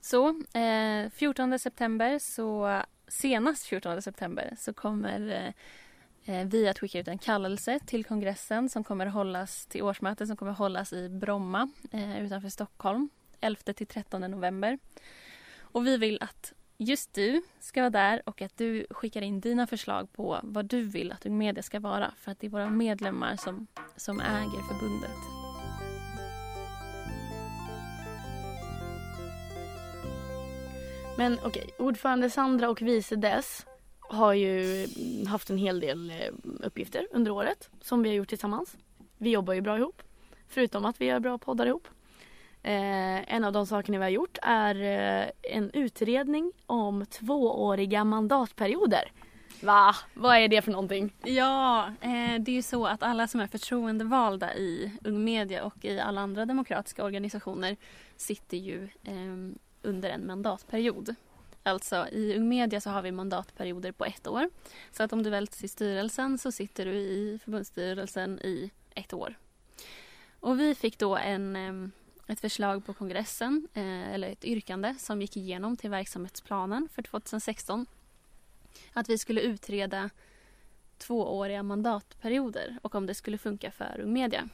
Så 0.00 0.28
eh, 0.58 1.10
14 1.10 1.58
september, 1.58 2.18
så 2.18 2.82
senast 3.08 3.66
14 3.66 4.02
september 4.02 4.54
så 4.58 4.72
kommer 4.72 5.52
eh, 6.26 6.40
eh, 6.40 6.46
vi 6.46 6.68
att 6.68 6.78
skicka 6.78 6.98
ut 6.98 7.08
en 7.08 7.18
kallelse 7.18 7.80
till 7.86 8.04
kongressen 8.04 8.68
som 8.68 8.84
kommer 8.84 9.06
hållas 9.06 9.66
till 9.66 9.82
årsmötet 9.82 10.28
som 10.28 10.36
kommer 10.36 10.52
hållas 10.52 10.92
i 10.92 11.08
Bromma 11.08 11.70
eh, 11.92 12.22
utanför 12.24 12.48
Stockholm 12.48 13.08
11 13.40 13.72
till 13.72 13.86
13 13.86 14.20
november. 14.20 14.78
Och 15.60 15.86
vi 15.86 15.96
vill 15.96 16.18
att 16.20 16.52
just 16.78 17.14
du 17.14 17.42
ska 17.60 17.80
vara 17.80 17.90
där 17.90 18.22
och 18.26 18.42
att 18.42 18.56
du 18.56 18.86
skickar 18.90 19.22
in 19.22 19.40
dina 19.40 19.66
förslag 19.66 20.12
på 20.12 20.40
vad 20.42 20.66
du 20.66 20.82
vill 20.82 21.12
att 21.12 21.26
Ung 21.26 21.38
Media 21.38 21.62
ska 21.62 21.80
vara 21.80 22.14
för 22.16 22.32
att 22.32 22.40
det 22.40 22.46
är 22.46 22.50
våra 22.50 22.70
medlemmar 22.70 23.36
som, 23.36 23.66
som 23.96 24.20
äger 24.20 24.68
förbundet. 24.68 25.40
Men 31.18 31.38
okej, 31.44 31.70
ordförande 31.78 32.30
Sandra 32.30 32.70
och 32.70 32.82
vice 32.82 33.16
dess 33.16 33.66
har 34.00 34.32
ju 34.32 34.86
haft 35.28 35.50
en 35.50 35.58
hel 35.58 35.80
del 35.80 36.10
eh, 36.10 36.16
uppgifter 36.62 37.06
under 37.10 37.30
året 37.30 37.70
som 37.80 38.02
vi 38.02 38.08
har 38.08 38.16
gjort 38.16 38.28
tillsammans. 38.28 38.76
Vi 39.18 39.30
jobbar 39.30 39.54
ju 39.54 39.60
bra 39.60 39.78
ihop, 39.78 40.02
förutom 40.48 40.84
att 40.84 41.00
vi 41.00 41.06
gör 41.06 41.20
bra 41.20 41.38
poddar 41.38 41.66
ihop. 41.66 41.88
Eh, 42.62 43.34
en 43.34 43.44
av 43.44 43.52
de 43.52 43.66
sakerna 43.66 43.98
vi 43.98 44.04
har 44.04 44.10
gjort 44.10 44.38
är 44.42 44.74
eh, 44.74 45.30
en 45.42 45.70
utredning 45.70 46.52
om 46.66 47.06
tvååriga 47.06 48.04
mandatperioder. 48.04 49.12
Va? 49.62 49.94
Vad 50.14 50.36
är 50.36 50.48
det 50.48 50.62
för 50.62 50.72
någonting? 50.72 51.12
Ja, 51.24 51.86
eh, 52.00 52.40
det 52.40 52.50
är 52.50 52.54
ju 52.54 52.62
så 52.62 52.86
att 52.86 53.02
alla 53.02 53.28
som 53.28 53.40
är 53.40 53.46
förtroendevalda 53.46 54.54
i 54.54 54.92
Ung 55.04 55.24
Media 55.24 55.64
och 55.64 55.84
i 55.84 56.00
alla 56.00 56.20
andra 56.20 56.46
demokratiska 56.46 57.04
organisationer 57.04 57.76
sitter 58.16 58.56
ju 58.56 58.88
eh, 59.04 59.54
under 59.82 60.10
en 60.10 60.26
mandatperiod. 60.26 61.14
Alltså 61.62 62.08
i 62.12 62.36
Ung 62.36 62.48
Media 62.48 62.80
så 62.80 62.90
har 62.90 63.02
vi 63.02 63.12
mandatperioder 63.12 63.92
på 63.92 64.04
ett 64.04 64.26
år. 64.26 64.50
Så 64.92 65.02
att 65.02 65.12
om 65.12 65.22
du 65.22 65.30
väljs 65.30 65.50
till 65.50 65.70
styrelsen 65.70 66.38
så 66.38 66.52
sitter 66.52 66.84
du 66.84 66.92
i 66.92 67.38
förbundsstyrelsen 67.44 68.38
i 68.38 68.70
ett 68.94 69.12
år. 69.12 69.34
Och 70.40 70.60
vi 70.60 70.74
fick 70.74 70.98
då 70.98 71.16
en, 71.16 71.56
eh, 71.56 71.88
ett 72.30 72.40
förslag 72.40 72.86
på 72.86 72.94
kongressen, 72.94 73.68
eh, 73.74 74.14
eller 74.14 74.28
ett 74.28 74.44
yrkande 74.44 74.94
som 74.98 75.20
gick 75.20 75.36
igenom 75.36 75.76
till 75.76 75.90
verksamhetsplanen 75.90 76.88
för 76.92 77.02
2016. 77.02 77.86
Att 78.92 79.08
vi 79.08 79.18
skulle 79.18 79.40
utreda 79.40 80.10
tvååriga 80.98 81.62
mandatperioder 81.62 82.78
och 82.82 82.94
om 82.94 83.06
det 83.06 83.14
skulle 83.14 83.38
funka 83.38 83.70
för 83.70 84.00
Ung 84.00 84.12
Media. 84.12 84.48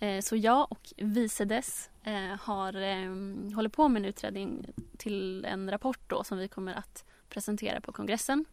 Eh, 0.00 0.20
Så 0.20 0.36
jag 0.36 0.72
och 0.72 0.92
vice 0.96 1.44
dess 1.44 1.90
eh, 2.02 2.40
har, 2.40 2.76
eh, 2.76 3.54
håller 3.54 3.68
på 3.68 3.88
med 3.88 4.00
en 4.00 4.08
utredning 4.08 4.66
till 4.98 5.44
en 5.44 5.70
rapport 5.70 6.00
då 6.06 6.24
som 6.24 6.38
vi 6.38 6.48
kommer 6.48 6.74
att 6.74 7.04
presentera 7.28 7.80
på 7.80 7.92
kongressen. 7.92 8.44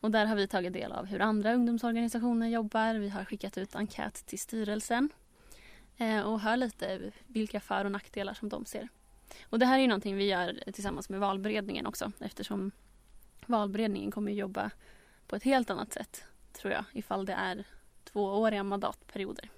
Och 0.00 0.10
där 0.10 0.26
har 0.26 0.36
vi 0.36 0.46
tagit 0.48 0.72
del 0.72 0.92
av 0.92 1.06
hur 1.06 1.20
andra 1.20 1.54
ungdomsorganisationer 1.54 2.48
jobbar. 2.48 2.94
Vi 2.94 3.08
har 3.08 3.24
skickat 3.24 3.58
ut 3.58 3.76
enkät 3.76 4.26
till 4.26 4.38
styrelsen 4.38 5.08
och 6.24 6.40
hör 6.40 6.56
lite 6.56 7.12
vilka 7.26 7.60
för 7.60 7.84
och 7.84 7.92
nackdelar 7.92 8.34
som 8.34 8.48
de 8.48 8.64
ser. 8.64 8.88
Och 9.42 9.58
det 9.58 9.66
här 9.66 9.78
är 9.78 9.82
ju 9.82 9.88
någonting 9.88 10.16
vi 10.16 10.24
gör 10.24 10.62
tillsammans 10.72 11.08
med 11.08 11.20
valberedningen 11.20 11.86
också 11.86 12.12
eftersom 12.18 12.70
valberedningen 13.46 14.10
kommer 14.10 14.32
jobba 14.32 14.70
på 15.26 15.36
ett 15.36 15.42
helt 15.42 15.70
annat 15.70 15.92
sätt 15.92 16.24
tror 16.52 16.72
jag 16.72 16.84
ifall 16.92 17.26
det 17.26 17.32
är 17.32 17.64
tvååriga 18.12 18.62
mandatperioder. 18.62 19.50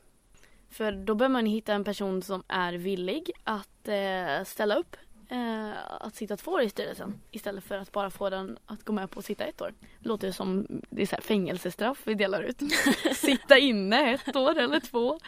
För 0.71 0.93
då 0.93 1.15
behöver 1.15 1.33
man 1.33 1.47
hitta 1.47 1.73
en 1.73 1.85
person 1.85 2.23
som 2.23 2.43
är 2.49 2.73
villig 2.73 3.31
att 3.45 3.89
eh, 3.89 4.45
ställa 4.45 4.75
upp 4.75 4.97
eh, 5.29 5.71
att 6.01 6.15
sitta 6.15 6.37
två 6.37 6.51
år 6.51 6.63
i 6.63 6.71
styrelsen 6.71 7.21
istället 7.31 7.65
för 7.65 7.79
att 7.79 7.93
bara 7.93 8.11
få 8.11 8.31
den 8.31 8.59
att 8.67 8.85
gå 8.85 8.93
med 8.93 9.11
på 9.11 9.19
att 9.19 9.25
sitta 9.25 9.45
ett 9.45 9.61
år. 9.61 9.75
Det 9.99 10.09
låter 10.09 10.27
ju 10.27 10.33
som 10.33 10.67
det 10.91 11.13
är 11.13 11.21
fängelsestraff 11.21 12.03
vi 12.05 12.15
delar 12.15 12.43
ut. 12.43 12.63
sitta 13.15 13.59
inne 13.59 14.15
ett 14.15 14.37
år 14.37 14.59
eller 14.59 14.81
två. 14.81 15.19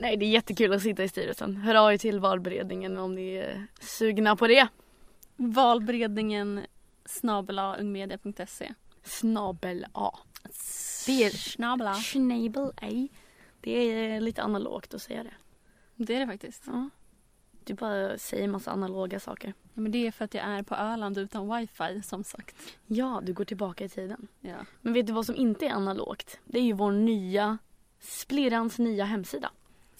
Nej 0.00 0.16
det 0.16 0.24
är 0.24 0.30
jättekul 0.30 0.72
att 0.72 0.82
sitta 0.82 1.04
i 1.04 1.08
styrelsen. 1.08 1.56
Hör 1.56 1.74
av 1.74 1.92
er 1.92 1.98
till 1.98 2.20
valberedningen 2.20 2.98
om 2.98 3.14
ni 3.14 3.34
är 3.34 3.66
sugna 3.80 4.36
på 4.36 4.46
det. 4.46 4.68
Valberedningen 5.36 6.60
snabela 7.04 7.76
ungmedia.se. 7.76 8.74
Snabel 9.02 9.86
A. 9.92 10.18
Det 11.06 11.24
är 11.24 11.30
Snabela. 11.30 11.94
Schnabel 11.94 12.72
A. 12.76 13.08
Det 13.60 13.70
är 13.70 14.20
lite 14.20 14.42
analogt 14.42 14.94
att 14.94 15.02
säga 15.02 15.22
det. 15.22 15.34
Det 15.96 16.14
är 16.14 16.20
det 16.20 16.26
faktiskt. 16.26 16.62
Ja. 16.66 16.90
Du 17.64 17.74
bara 17.74 18.18
säger 18.18 18.48
massa 18.48 18.70
analoga 18.70 19.20
saker. 19.20 19.54
Ja, 19.74 19.80
men 19.80 19.92
det 19.92 20.06
är 20.06 20.10
för 20.10 20.24
att 20.24 20.34
jag 20.34 20.44
är 20.44 20.62
på 20.62 20.74
Öland 20.74 21.18
utan 21.18 21.56
wifi 21.56 22.02
som 22.02 22.24
sagt. 22.24 22.56
Ja, 22.86 23.20
du 23.24 23.32
går 23.32 23.44
tillbaka 23.44 23.84
i 23.84 23.88
tiden. 23.88 24.28
Ja. 24.40 24.56
Men 24.80 24.92
vet 24.92 25.06
du 25.06 25.12
vad 25.12 25.26
som 25.26 25.36
inte 25.36 25.66
är 25.66 25.70
analogt? 25.70 26.38
Det 26.44 26.58
är 26.58 26.62
ju 26.62 26.72
vår 26.72 26.92
nya, 26.92 27.58
Splirrans 28.00 28.78
nya 28.78 29.04
hemsida. 29.04 29.50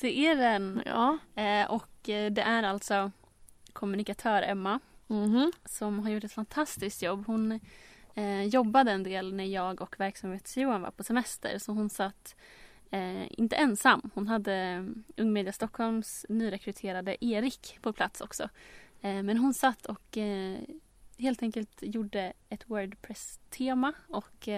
Det 0.01 0.27
är 0.27 0.37
den. 0.37 0.83
Ja. 0.87 1.19
Eh, 1.35 1.71
och 1.71 2.09
eh, 2.09 2.31
det 2.33 2.43
är 2.43 2.63
alltså 2.63 3.11
kommunikatör 3.73 4.43
Emma 4.43 4.81
Mhm. 5.11 5.53
som 5.65 5.99
har 5.99 6.11
gjort 6.11 6.25
ett 6.25 6.33
fantastiskt 6.33 7.03
jobb. 7.03 7.25
Hon 7.27 7.61
eh, 8.15 8.43
jobbade 8.43 8.91
en 8.93 9.03
del 9.03 9.35
när 9.35 9.45
jag 9.45 9.81
och 9.83 9.97
verksamhets-Johan 10.01 10.83
var 10.83 10.91
på 10.91 11.05
semester 11.05 11.59
så 11.59 11.73
hon 11.73 11.91
satt 11.91 12.37
eh, 12.91 13.41
inte 13.41 13.57
ensam. 13.57 14.11
Hon 14.15 14.27
hade 14.29 14.55
eh, 14.55 14.85
Ung 15.23 15.33
Media 15.33 15.53
Stockholms 15.53 16.27
nyrekryterade 16.29 17.25
Erik 17.25 17.79
på 17.83 17.93
plats 17.93 18.21
också. 18.21 18.43
Eh, 19.01 19.23
men 19.23 19.39
hon 19.39 19.55
satt 19.55 19.87
och 19.87 20.17
eh, 20.19 20.59
helt 21.19 21.43
enkelt 21.43 21.79
gjorde 21.83 22.33
ett 22.49 22.71
Wordpress-tema 22.71 23.93
och 24.09 24.49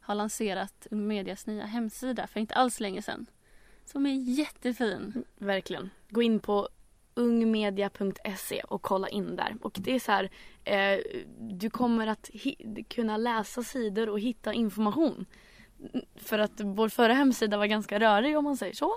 har 0.00 0.14
lanserat 0.14 0.86
Ung 0.90 1.06
Medias 1.06 1.46
nya 1.46 1.64
hemsida 1.66 2.26
för 2.26 2.40
inte 2.40 2.54
alls 2.54 2.80
länge 2.80 3.02
sedan. 3.02 3.26
Som 3.92 4.06
är 4.06 4.14
jättefin. 4.14 5.24
Verkligen. 5.38 5.90
Gå 6.08 6.22
in 6.22 6.40
på 6.40 6.68
ungmedia.se 7.14 8.60
och 8.60 8.82
kolla 8.82 9.08
in 9.08 9.36
där. 9.36 9.56
Och 9.62 9.76
det 9.80 9.94
är 9.94 9.98
så 9.98 10.12
här, 10.12 10.30
eh, 10.64 10.98
du 11.38 11.70
kommer 11.70 12.06
att 12.06 12.30
kunna 12.88 13.16
läsa 13.16 13.62
sidor 13.62 14.08
och 14.08 14.20
hitta 14.20 14.52
information. 14.52 15.26
För 16.16 16.38
att 16.38 16.60
vår 16.60 16.88
förra 16.88 17.14
hemsida 17.14 17.56
var 17.56 17.66
ganska 17.66 18.00
rörig 18.00 18.38
om 18.38 18.44
man 18.44 18.56
säger 18.56 18.74
så. 18.74 18.96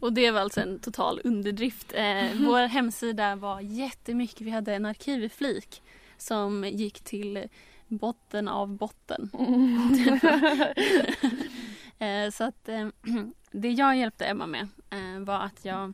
Och 0.00 0.12
det 0.12 0.30
var 0.30 0.40
alltså 0.40 0.60
en 0.60 0.78
total 0.78 1.20
underdrift. 1.24 1.94
Eh, 1.94 2.26
vår 2.46 2.68
hemsida 2.68 3.36
var 3.36 3.60
jättemycket. 3.60 4.40
Vi 4.40 4.50
hade 4.50 4.74
en 4.74 4.86
arkivflik 4.86 5.82
som 6.16 6.64
gick 6.64 7.00
till 7.00 7.48
botten 7.88 8.48
av 8.48 8.76
botten. 8.76 9.30
eh, 11.98 12.30
så 12.30 12.44
att 12.44 12.68
eh, 12.68 12.88
det 13.50 13.70
jag 13.70 13.96
hjälpte 13.96 14.26
Emma 14.26 14.46
med 14.46 14.68
eh, 14.90 15.20
var 15.20 15.40
att 15.40 15.64
jag 15.64 15.92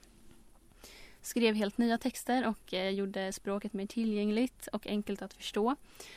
skrev 1.20 1.54
helt 1.54 1.78
nya 1.78 1.98
texter 1.98 2.46
och 2.46 2.74
eh, 2.74 2.90
gjorde 2.90 3.32
språket 3.32 3.72
mer 3.72 3.86
tillgängligt 3.86 4.66
och 4.66 4.86
enkelt 4.86 5.22
att 5.22 5.34
förstå. 5.34 5.76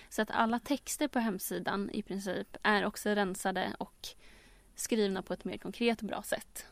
Så 0.09 0.21
att 0.21 0.31
alla 0.31 0.59
texter 0.59 1.07
på 1.07 1.19
hemsidan 1.19 1.89
i 1.93 2.01
princip 2.01 2.57
är 2.63 2.85
också 2.85 3.09
rensade 3.09 3.75
och 3.79 4.07
skrivna 4.75 5.21
på 5.21 5.33
ett 5.33 5.45
mer 5.45 5.57
konkret 5.57 6.01
och 6.01 6.07
bra 6.07 6.23
sätt. 6.23 6.65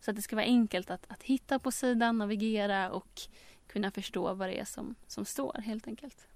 Så 0.00 0.10
att 0.10 0.16
det 0.16 0.22
ska 0.22 0.36
vara 0.36 0.46
enkelt 0.46 0.90
att, 0.90 1.06
att 1.08 1.22
hitta 1.22 1.58
på 1.58 1.70
sidan, 1.70 2.18
navigera 2.18 2.90
och 2.90 3.20
kunna 3.66 3.90
förstå 3.90 4.34
vad 4.34 4.48
det 4.48 4.60
är 4.60 4.64
som, 4.64 4.94
som 5.06 5.24
står 5.24 5.62
helt 5.64 5.86
enkelt. 5.86 6.26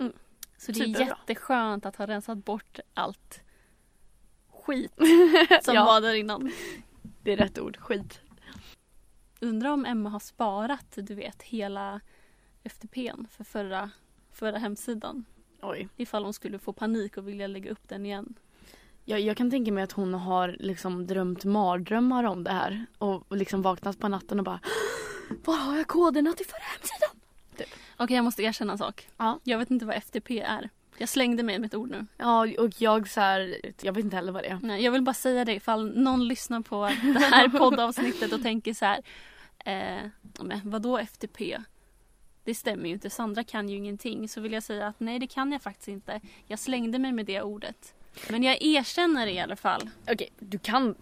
Mm. 0.00 0.12
Så 0.56 0.72
det 0.72 0.80
är 0.80 1.00
jätteskönt 1.00 1.86
att 1.86 1.96
ha 1.96 2.06
rensat 2.06 2.44
bort 2.44 2.78
allt 2.94 3.42
skit 4.60 4.92
som 5.62 5.74
Ja. 5.74 5.84
var 5.84 6.00
där 6.00 6.14
innan. 6.14 6.52
Det 7.22 7.32
är 7.32 7.36
rätt 7.36 7.58
ord, 7.58 7.76
skit. 7.76 8.20
Undrar 9.40 9.70
om 9.70 9.84
Emma 9.86 10.10
har 10.10 10.20
sparat, 10.20 10.86
du 10.96 11.14
vet, 11.14 11.42
hela 11.42 12.00
FTPn 12.64 13.26
för 13.30 13.44
förra, 13.44 13.90
förra 14.32 14.58
hemsidan. 14.58 15.24
Oj. 15.62 15.88
Ifall 15.96 16.24
hon 16.24 16.32
skulle 16.32 16.58
få 16.58 16.72
panik 16.72 17.16
och 17.16 17.28
vilja 17.28 17.46
lägga 17.46 17.70
upp 17.70 17.88
den 17.88 18.06
igen. 18.06 18.34
Jag, 19.04 19.20
jag 19.20 19.36
kan 19.36 19.50
tänka 19.50 19.72
mig 19.72 19.84
att 19.84 19.92
hon 19.92 20.14
har 20.14 20.56
liksom 20.60 21.06
drömt 21.06 21.44
mardrömmar 21.44 22.24
om 22.24 22.44
det 22.44 22.50
här 22.52 22.86
och 22.98 23.36
liksom 23.36 23.62
vaknat 23.62 23.98
på 23.98 24.08
natten 24.08 24.38
och 24.38 24.44
bara 24.44 24.60
Var 25.44 25.54
har 25.56 25.76
jag 25.76 25.86
koderna 25.86 26.32
till 26.32 26.46
förra 26.46 26.62
hemsidan? 26.62 27.16
Okej, 27.96 28.16
jag 28.16 28.24
måste 28.24 28.42
erkänna 28.42 28.72
en 28.72 28.78
sak. 28.78 29.08
Ja. 29.16 29.40
Jag 29.44 29.58
vet 29.58 29.70
inte 29.70 29.86
vad 29.86 29.96
FTP 29.96 30.40
är. 30.40 30.70
Jag 31.00 31.08
slängde 31.08 31.42
mig 31.42 31.58
med 31.58 31.66
ett 31.66 31.74
ord 31.74 31.90
nu. 31.90 32.06
Ja 32.16 32.46
och 32.58 32.70
jag 32.78 33.08
så 33.08 33.20
här, 33.20 33.56
jag 33.82 33.92
vet 33.92 34.04
inte 34.04 34.16
heller 34.16 34.32
vad 34.32 34.42
det 34.42 34.48
är. 34.48 34.58
Nej, 34.62 34.84
jag 34.84 34.92
vill 34.92 35.02
bara 35.02 35.14
säga 35.14 35.44
det 35.44 35.54
ifall 35.54 35.98
någon 35.98 36.28
lyssnar 36.28 36.60
på 36.60 36.84
det 37.02 37.20
här 37.20 37.48
poddavsnittet 37.58 38.32
och 38.32 38.42
tänker 38.42 38.74
så 38.74 38.84
här. 38.84 39.02
Eh, 39.64 40.10
men 40.40 40.60
vadå 40.64 40.98
FTP? 40.98 41.58
Det 42.44 42.54
stämmer 42.54 42.86
ju 42.86 42.92
inte. 42.92 43.10
Sandra 43.10 43.44
kan 43.44 43.68
ju 43.68 43.76
ingenting. 43.76 44.28
Så 44.28 44.40
vill 44.40 44.52
jag 44.52 44.62
säga 44.62 44.86
att 44.86 45.00
nej, 45.00 45.18
det 45.18 45.26
kan 45.26 45.52
jag 45.52 45.62
faktiskt 45.62 45.88
inte. 45.88 46.20
Jag 46.46 46.58
slängde 46.58 46.98
mig 46.98 47.12
med 47.12 47.26
det 47.26 47.42
ordet. 47.42 47.94
Men 48.30 48.42
jag 48.42 48.62
erkänner 48.62 49.26
det 49.26 49.32
i 49.32 49.40
alla 49.40 49.56
fall. 49.56 49.90
Okej, 50.02 50.28
du 50.38 50.58
kan, 50.58 50.94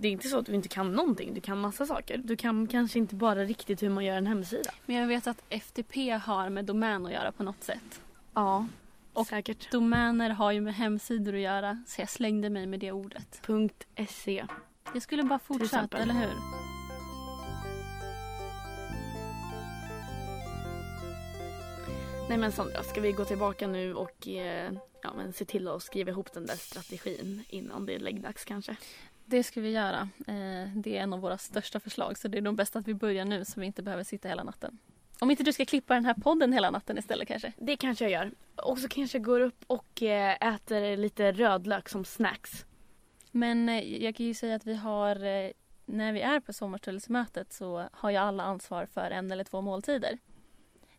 det 0.00 0.08
är 0.08 0.12
inte 0.12 0.28
så 0.28 0.38
att 0.38 0.46
du 0.46 0.54
inte 0.54 0.68
kan 0.68 0.92
någonting, 0.92 1.34
du 1.34 1.40
kan 1.40 1.58
massa 1.58 1.86
saker. 1.86 2.18
Du 2.18 2.36
kan 2.36 2.66
kanske 2.66 2.98
inte 2.98 3.14
bara 3.14 3.44
riktigt 3.44 3.82
hur 3.82 3.88
man 3.88 4.04
gör 4.04 4.16
en 4.16 4.26
hemsida. 4.26 4.70
Men 4.86 4.96
jag 4.96 5.06
vet 5.06 5.26
att 5.26 5.42
FTP 5.48 6.10
har 6.10 6.48
med 6.48 6.64
domän 6.64 7.06
att 7.06 7.12
göra 7.12 7.32
på 7.32 7.42
något 7.42 7.64
sätt. 7.64 8.00
Ja, 8.34 8.66
Och- 9.12 9.26
säkert. 9.26 9.70
Domäner 9.70 10.30
har 10.30 10.52
ju 10.52 10.60
med 10.60 10.74
hemsidor 10.74 11.34
att 11.34 11.40
göra. 11.40 11.84
Så 11.86 12.00
jag 12.00 12.10
slängde 12.10 12.50
mig 12.50 12.66
med 12.66 12.80
det 12.80 12.92
ordet. 12.92 13.42
.se. 14.08 14.46
Jag 14.94 15.02
skulle 15.02 15.22
bara 15.22 15.40
exempel. 15.62 16.00
eller 16.00 16.14
hur? 16.14 16.32
Nej 22.28 22.38
men 22.38 22.52
Sandra, 22.52 22.82
ska 22.82 23.00
vi 23.00 23.12
gå 23.12 23.24
tillbaka 23.24 23.66
nu 23.66 23.94
och 23.94 24.28
eh, 24.28 24.72
ja, 25.02 25.12
men 25.16 25.32
se 25.32 25.44
till 25.44 25.68
att 25.68 25.82
skriva 25.82 26.10
ihop 26.10 26.32
den 26.32 26.46
där 26.46 26.54
strategin 26.56 27.44
innan 27.48 27.86
det 27.86 27.94
är 27.94 27.98
läggdags 27.98 28.44
kanske? 28.44 28.76
Det 29.24 29.42
ska 29.42 29.60
vi 29.60 29.70
göra. 29.70 30.08
Eh, 30.26 30.76
det 30.76 30.96
är 30.98 31.02
en 31.02 31.12
av 31.12 31.20
våra 31.20 31.38
största 31.38 31.80
förslag 31.80 32.18
så 32.18 32.28
det 32.28 32.38
är 32.38 32.42
nog 32.42 32.56
bäst 32.56 32.76
att 32.76 32.88
vi 32.88 32.94
börjar 32.94 33.24
nu 33.24 33.44
så 33.44 33.60
vi 33.60 33.66
inte 33.66 33.82
behöver 33.82 34.04
sitta 34.04 34.28
hela 34.28 34.44
natten. 34.44 34.78
Om 35.22 35.30
inte 35.30 35.42
du 35.42 35.52
ska 35.52 35.64
klippa 35.64 35.94
den 35.94 36.04
här 36.04 36.14
podden 36.14 36.52
hela 36.52 36.70
natten 36.70 36.98
istället 36.98 37.28
kanske? 37.28 37.52
Det 37.56 37.76
kanske 37.76 38.04
jag 38.04 38.12
gör. 38.12 38.32
Och 38.56 38.78
så 38.78 38.88
kanske 38.88 39.18
jag 39.18 39.24
går 39.24 39.40
upp 39.40 39.64
och 39.66 40.02
eh, 40.02 40.54
äter 40.54 40.96
lite 40.96 41.32
rödlök 41.32 41.88
som 41.88 42.04
snacks. 42.04 42.66
Men 43.30 43.68
eh, 43.68 44.02
jag 44.04 44.16
kan 44.16 44.26
ju 44.26 44.34
säga 44.34 44.54
att 44.56 44.66
vi 44.66 44.74
har, 44.74 45.24
eh, 45.24 45.50
när 45.86 46.12
vi 46.12 46.20
är 46.20 46.40
på 46.40 46.52
sommarställesmötet 46.52 47.52
så 47.52 47.88
har 47.92 48.10
jag 48.10 48.22
alla 48.22 48.42
ansvar 48.42 48.86
för 48.86 49.10
en 49.10 49.30
eller 49.30 49.44
två 49.44 49.60
måltider. 49.60 50.18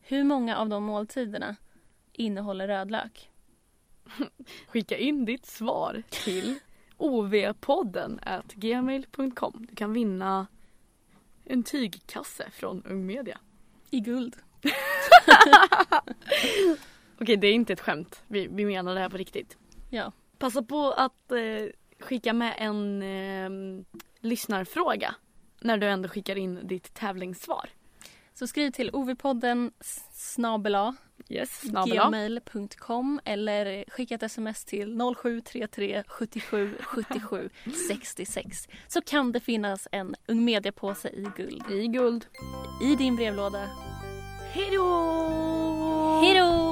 Hur 0.02 0.24
många 0.24 0.58
av 0.58 0.70
de 0.70 0.84
måltiderna 0.84 1.56
innehåller 2.14 2.68
rödlök? 2.68 3.30
Skicka 4.68 4.98
in 4.98 5.26
ditt 5.26 5.46
svar 5.46 6.04
till 6.10 6.60
ovpodden 6.98 8.20
gmail.com. 8.54 9.66
Du 9.70 9.76
kan 9.76 9.94
vinna 9.94 10.48
en 11.46 11.64
tygkasse 11.64 12.52
från 12.52 12.84
Ung 12.86 13.06
Media. 13.06 13.40
I 13.94 14.00
guld. 14.00 14.36
Okej, 17.22 17.38
det 17.38 17.48
är 17.48 17.54
inte 17.54 17.74
ett 17.74 17.80
skämt. 17.80 18.24
Vi, 18.28 18.48
vi 18.48 18.66
menar 18.66 18.96
det 18.96 19.00
här 19.00 19.10
på 19.10 19.18
riktigt. 19.18 19.58
Ja. 19.90 20.12
Passa 20.38 20.64
på 20.64 20.92
att 20.92 21.32
eh, 21.32 21.38
skicka 22.00 22.34
med 22.34 22.56
en 22.58 23.02
eh, 23.02 23.50
lyssnarfråga 24.20 25.16
när 25.62 25.78
du 25.78 25.88
ändå 25.88 26.10
skickar 26.10 26.38
in 26.38 26.68
ditt 26.68 26.94
tävlingssvar. 26.94 27.70
Så 28.34 28.48
skriv 28.48 28.72
till 28.72 28.90
ovpodden 28.94 29.72
snabela 30.12 30.96
Yes, 31.30 31.62
gmail.com 31.86 33.20
eller 33.26 33.86
skicka 33.88 34.16
ett 34.16 34.24
sms 34.24 34.66
till 34.66 35.00
0733 35.16 36.04
77 36.08 36.78
77 36.80 37.50
66 37.90 38.68
så 38.88 39.02
kan 39.02 39.32
det 39.32 39.40
finnas 39.40 39.88
en 39.92 40.16
Ung 40.28 40.46
Media-påse 40.46 41.10
i 41.10 41.28
guld 41.38 41.72
I 41.72 41.88
guld. 41.88 42.26
i 42.84 42.96
din 42.96 43.16
brevlåda. 43.16 43.70
Hej 44.54 44.70
då! 44.72 44.84
Hej 46.24 46.40
då! 46.40 46.63